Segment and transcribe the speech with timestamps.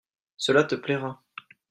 [0.45, 1.11] Cela te plaira